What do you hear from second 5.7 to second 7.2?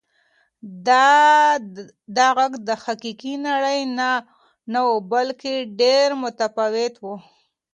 ډېر متفاوت و.